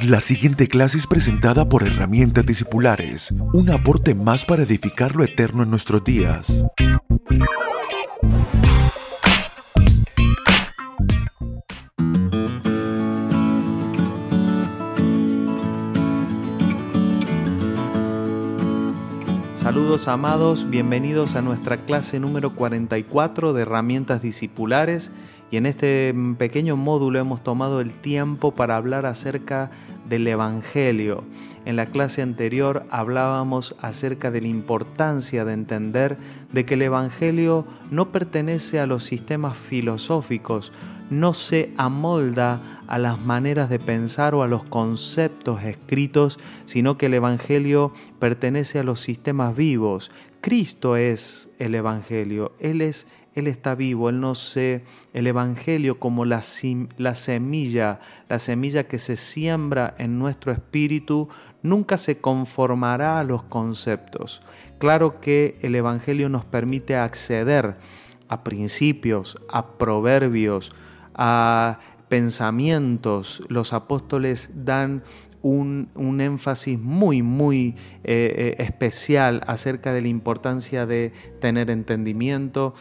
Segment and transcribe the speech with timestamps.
[0.00, 5.62] La siguiente clase es presentada por Herramientas Discipulares, un aporte más para edificar lo eterno
[5.62, 6.46] en nuestros días.
[19.54, 25.12] Saludos amados, bienvenidos a nuestra clase número 44 de herramientas discipulares
[25.52, 29.70] y en este pequeño módulo hemos tomado el tiempo para hablar acerca
[30.08, 31.24] del Evangelio.
[31.66, 36.16] En la clase anterior hablábamos acerca de la importancia de entender
[36.52, 40.72] de que el Evangelio no pertenece a los sistemas filosóficos,
[41.10, 47.06] no se amolda a las maneras de pensar o a los conceptos escritos, sino que
[47.06, 50.10] el Evangelio pertenece a los sistemas vivos.
[50.40, 56.24] Cristo es el Evangelio, Él es él está vivo, Él no se, el Evangelio como
[56.24, 56.42] la,
[56.98, 61.28] la, semilla, la semilla que se siembra en nuestro espíritu,
[61.62, 64.42] nunca se conformará a los conceptos.
[64.78, 67.76] Claro que el Evangelio nos permite acceder
[68.28, 70.72] a principios, a proverbios,
[71.14, 71.78] a
[72.08, 73.42] pensamientos.
[73.48, 75.02] Los apóstoles dan
[75.42, 82.74] un, énfasis muy, muy eh, eh, especial acerca de la importancia de tener entendimiento,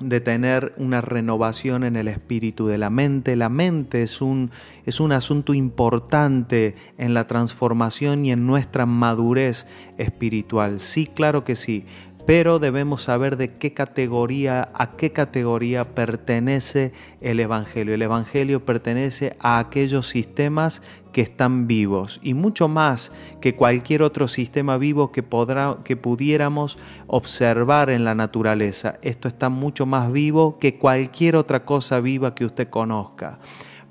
[0.00, 3.36] de tener una renovación en el espíritu de la mente.
[3.36, 4.50] La mente es un,
[4.86, 10.80] es un asunto importante en la transformación y en nuestra madurez espiritual.
[10.80, 11.84] Sí, claro que sí,
[12.26, 17.94] pero debemos saber de qué categoría, a qué categoría pertenece el Evangelio.
[17.94, 20.80] El Evangelio pertenece a aquellos sistemas
[21.12, 28.04] que están vivos y mucho más que cualquier otro sistema vivo que, pudiéramos observar en
[28.04, 28.98] la naturaleza.
[29.02, 33.38] Esto está mucho más vivo que cualquier otra cosa viva que usted conozca.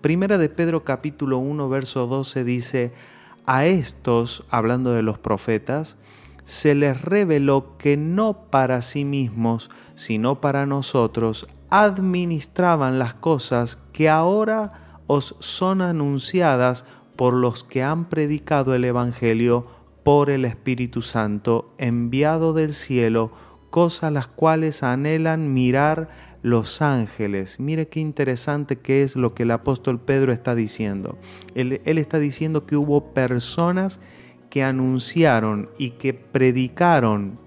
[0.00, 2.92] Primera de Pedro capítulo 1 verso 12 dice,
[3.46, 5.96] a estos, hablando de los profetas,
[6.44, 14.08] se les reveló que no para sí mismos, sino para nosotros, administraban las cosas que
[14.08, 16.84] ahora os son anunciadas
[17.16, 19.66] por los que han predicado el Evangelio
[20.02, 23.32] por el Espíritu Santo enviado del cielo,
[23.70, 26.08] cosas las cuales anhelan mirar
[26.42, 27.60] los ángeles.
[27.60, 31.18] Mire qué interesante que es lo que el apóstol Pedro está diciendo.
[31.54, 34.00] Él, él está diciendo que hubo personas
[34.60, 37.38] anunciaron y que predicaron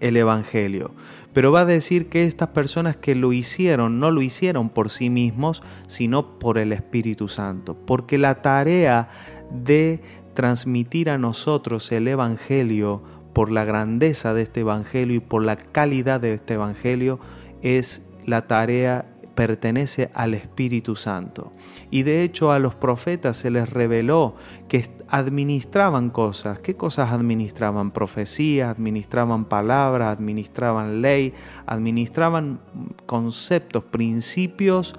[0.00, 0.90] el Evangelio.
[1.32, 5.08] Pero va a decir que estas personas que lo hicieron no lo hicieron por sí
[5.08, 7.74] mismos, sino por el Espíritu Santo.
[7.74, 9.08] Porque la tarea
[9.50, 10.00] de
[10.34, 16.20] transmitir a nosotros el Evangelio por la grandeza de este Evangelio y por la calidad
[16.20, 17.18] de este Evangelio
[17.62, 21.52] es la tarea pertenece al Espíritu Santo.
[21.90, 24.34] Y de hecho a los profetas se les reveló
[24.68, 26.58] que administraban cosas.
[26.58, 27.90] ¿Qué cosas administraban?
[27.90, 31.34] Profecías, administraban palabras, administraban ley,
[31.66, 32.60] administraban
[33.06, 34.94] conceptos, principios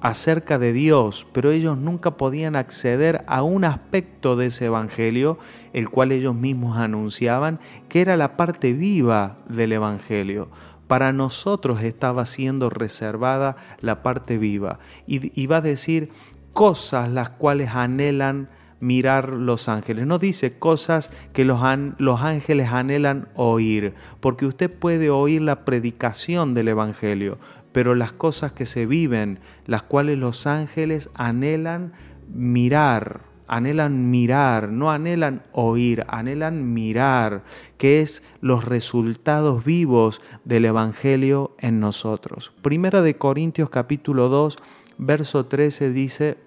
[0.00, 5.38] acerca de Dios, pero ellos nunca podían acceder a un aspecto de ese Evangelio,
[5.72, 7.58] el cual ellos mismos anunciaban,
[7.88, 10.48] que era la parte viva del Evangelio
[10.86, 14.78] para nosotros estaba siendo reservada la parte viva.
[15.06, 16.10] Y, va a decir
[16.52, 18.48] cosas las cuales anhelan
[18.80, 20.06] mirar los ángeles.
[20.06, 21.60] No dice cosas que los,
[21.98, 27.38] los, ángeles anhelan oír, porque usted puede oír la predicación del Evangelio,
[27.72, 31.92] pero las cosas que se viven, las cuales los ángeles anhelan
[32.32, 37.44] mirar, anhelan mirar, no anhelan oír, anhelan mirar,
[37.78, 42.52] que es los resultados vivos del Evangelio en nosotros.
[42.62, 44.56] Primera de Corintios capítulo 2,
[44.98, 46.38] verso 13 dice,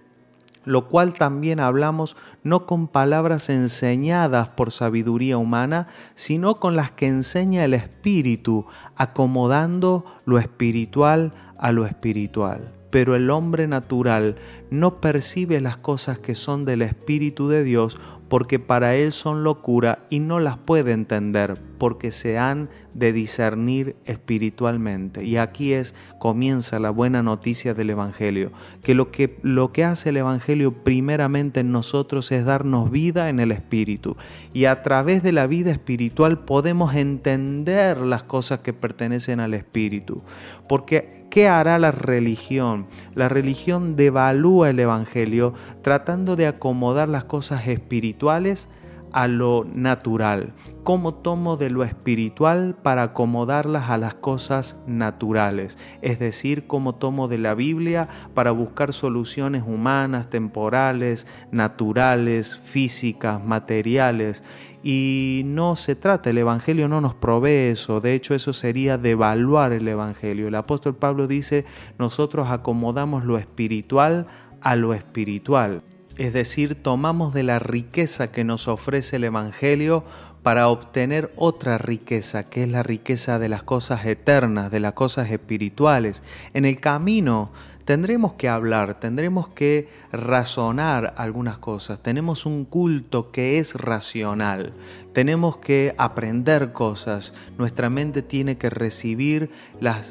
[0.66, 7.08] lo cual también hablamos no con palabras enseñadas por sabiduría humana, sino con las que
[7.08, 14.36] enseña el Espíritu, acomodando lo espiritual a lo espiritual pero el hombre natural
[14.70, 17.98] no percibe las cosas que son del Espíritu de Dios
[18.28, 23.96] porque para él son locura y no las puede entender porque se han de discernir
[24.06, 25.24] espiritualmente.
[25.24, 28.52] Y aquí es comienza la buena noticia del evangelio,
[28.84, 33.40] que lo que lo que hace el evangelio primeramente en nosotros es darnos vida en
[33.40, 34.18] el espíritu
[34.54, 40.22] y a través de la vida espiritual podemos entender las cosas que pertenecen al espíritu.
[40.68, 42.88] Porque ¿qué hará la religión?
[43.16, 48.68] La religión devalúa el evangelio tratando de acomodar las cosas espirituales
[49.14, 50.54] a lo natural?
[50.84, 55.78] ¿Cómo tomo de lo espiritual para acomodarlas a las cosas naturales?
[56.02, 64.44] Es decir, cómo tomo de la Biblia para buscar soluciones humanas, temporales, naturales, físicas, materiales.
[64.82, 69.74] Y no se trata, el Evangelio no nos provee eso, de hecho eso sería devaluar
[69.74, 70.48] el Evangelio.
[70.48, 71.66] El apóstol Pablo dice,
[71.98, 74.28] nosotros acomodamos lo espiritual
[74.62, 75.84] a lo espiritual.
[76.20, 80.04] Es decir, tomamos de la riqueza que nos ofrece el Evangelio
[80.44, 85.32] para obtener otra riqueza, que es la riqueza de las cosas eternas, de las cosas
[85.32, 86.22] espirituales.
[86.54, 87.54] En el camino
[87.90, 94.74] tendremos que hablar, tendremos que razonar algunas cosas, tenemos un culto que es racional,
[95.12, 99.50] tenemos que aprender cosas, nuestra mente tiene que recibir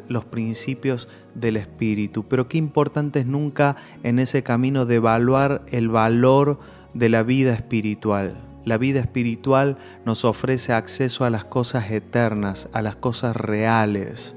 [0.09, 5.89] los principios del Espíritu, pero qué importante es nunca en ese camino de evaluar el
[5.89, 6.59] valor
[6.95, 8.35] de la vida espiritual.
[8.65, 14.35] La vida espiritual nos ofrece acceso a las cosas eternas, a las cosas reales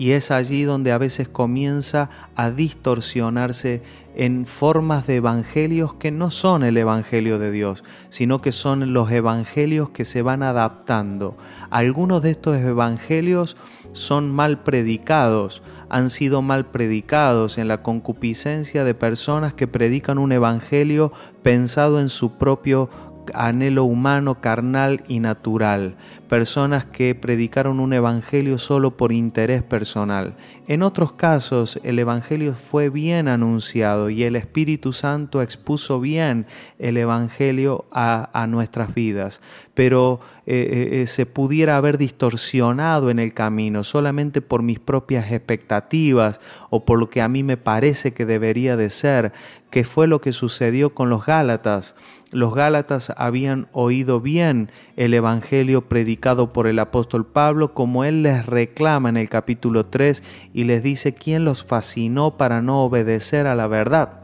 [0.00, 3.82] y es allí donde a veces comienza a distorsionarse
[4.14, 9.10] en formas de evangelios que no son el evangelio de Dios, sino que son los
[9.10, 11.36] evangelios que se van adaptando.
[11.68, 13.58] Algunos de estos evangelios
[13.92, 20.32] son mal predicados, han sido mal predicados en la concupiscencia de personas que predican un
[20.32, 21.12] evangelio
[21.42, 22.88] pensado en su propio
[23.34, 25.96] anhelo humano, carnal y natural,
[26.30, 30.36] personas que predicaron un evangelio solo por interés personal.
[30.68, 36.46] En otros casos el evangelio fue bien anunciado y el Espíritu Santo expuso bien
[36.78, 39.40] el evangelio a, nuestras vidas,
[39.74, 45.32] pero eh, eh, eh, se pudiera haber distorsionado en el camino solamente por mis propias
[45.32, 46.40] expectativas
[46.70, 49.32] o por lo que a mí me parece que debería de ser,
[49.70, 51.96] que fue lo que sucedió con los Gálatas.
[52.32, 58.44] Los Gálatas habían oído bien el Evangelio predicado por el apóstol Pablo, como él les
[58.44, 60.22] reclama en el capítulo 3
[60.52, 64.20] y les dice quién los fascinó para no obedecer a la verdad.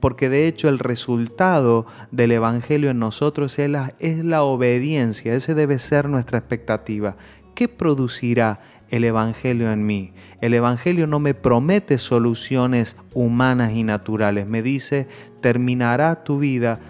[0.00, 5.54] Porque de hecho el resultado del Evangelio en nosotros es la, es la obediencia, ese
[5.54, 7.16] debe ser nuestra expectativa.
[7.54, 10.12] ¿Qué producirá el Evangelio en mí?
[10.40, 15.08] El Evangelio no me promete soluciones humanas y naturales, me dice,
[15.42, 16.80] terminará tu vida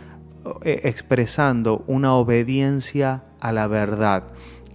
[0.62, 4.24] expresando una obediencia a la verdad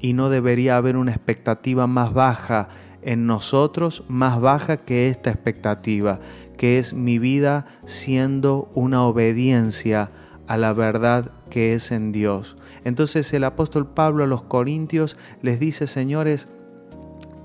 [0.02, 2.70] y no debería haber una expectativa más baja
[3.02, 6.20] en nosotros, más baja que esta expectativa,
[6.58, 10.12] que es mi vida siendo una obediencia
[10.48, 12.58] a la verdad que es en Dios.
[12.84, 16.48] Entonces el apóstol Pablo a los Corintios les dice, señores,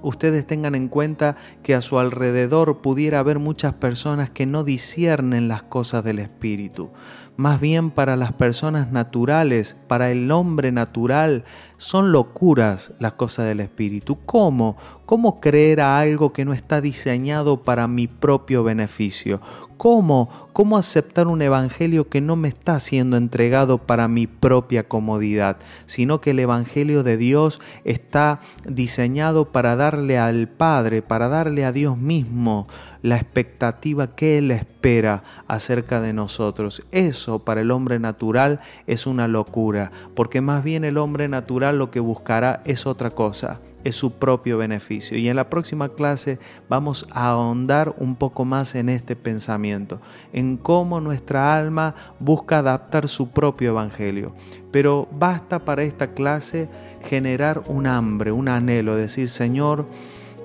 [0.04, 5.48] ustedes tengan en cuenta que a su alrededor pudiera haber muchas personas que no disciernen
[5.48, 6.90] las cosas del Espíritu.
[7.36, 11.44] Más bien para las personas naturales, para el hombre natural,
[11.78, 14.18] son locuras las cosas del Espíritu.
[14.24, 14.76] ¿Cómo?
[15.06, 19.38] ¿Cómo creer a algo que no está diseñado para mi propio beneficio?
[19.76, 20.30] ¿Cómo?
[20.54, 26.22] ¿Cómo aceptar un evangelio que no me está siendo entregado para mi propia comodidad, sino
[26.22, 31.98] que el evangelio de Dios está diseñado para darle al Padre, para darle a Dios
[31.98, 32.66] mismo
[33.02, 36.82] la expectativa que Él espera acerca de nosotros?
[36.92, 41.90] Eso para el hombre natural es una locura, porque más bien el hombre natural lo
[41.90, 45.16] que buscará es otra cosa es su propio beneficio.
[45.16, 46.38] Y en la próxima clase
[46.68, 50.00] vamos a ahondar un poco más en este pensamiento,
[50.32, 54.34] en cómo nuestra alma busca adaptar su propio evangelio.
[54.72, 56.68] Pero basta para esta clase
[57.02, 59.86] generar un hambre, un anhelo, decir, Señor,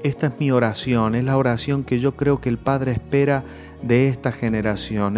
[0.04, 3.44] esta es mi oración, es la oración que yo creo que el Padre espera
[3.82, 5.16] de esta generación.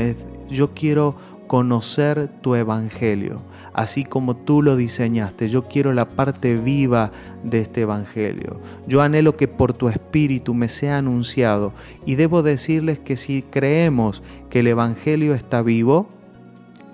[0.49, 1.15] yo quiero
[1.47, 3.41] conocer tu evangelio
[3.73, 5.49] así como tú lo diseñaste.
[5.49, 7.11] Yo quiero la parte viva
[7.43, 8.59] de este Evangelio.
[8.87, 11.73] Yo anhelo que por tu Espíritu me sea anunciado
[12.05, 16.09] y debo decirles que si creemos que el Evangelio está vivo,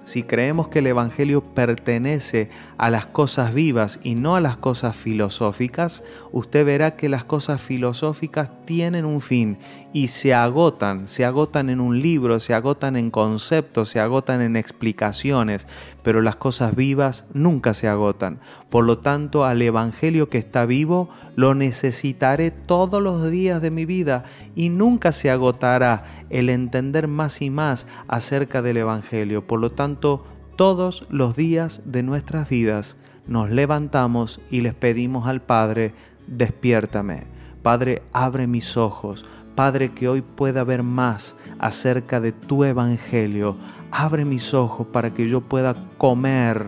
[0.03, 4.96] si creemos que el Evangelio pertenece a las cosas vivas y no a las cosas
[4.96, 9.57] filosóficas, usted verá que las cosas filosóficas tienen un fin
[9.93, 14.55] y se agotan, se agotan en un libro, se agotan en conceptos, se agotan en
[14.55, 15.65] explicaciones,
[16.03, 18.39] pero las cosas vivas nunca se agotan.
[18.69, 23.86] Por lo tanto, al Evangelio que está vivo lo necesitaré todos los días de mi
[23.86, 24.24] vida
[24.55, 29.48] y nunca se agotará el entender más y más acerca del Evangelio.
[29.48, 30.25] Por lo tanto,
[30.57, 32.97] todos los días de nuestras vidas
[33.27, 35.93] nos levantamos y les pedimos al Padre,
[36.25, 37.25] despiértame.
[37.61, 39.23] Padre, abre mis ojos.
[39.55, 43.55] Padre, que hoy pueda ver más acerca de tu Evangelio.
[43.91, 46.67] Abre mis ojos para que yo pueda comer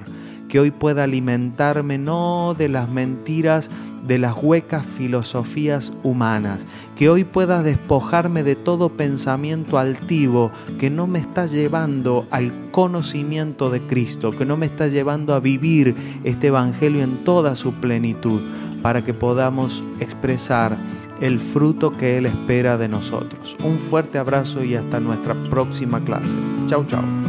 [0.50, 3.70] que hoy pueda alimentarme no de las mentiras,
[4.06, 6.60] de las huecas filosofías humanas,
[6.98, 13.70] que hoy pueda despojarme de todo pensamiento altivo que no me está llevando al conocimiento
[13.70, 18.42] de Cristo, que no me está llevando a vivir este Evangelio en toda su plenitud,
[18.82, 20.78] para que podamos expresar
[21.22, 23.58] el fruto que Él espera de nosotros.
[23.64, 26.36] Un fuerte abrazo y hasta nuestra próxima clase.
[26.68, 27.29] Chau, chau.